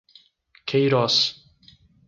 Queiroz 0.67 1.19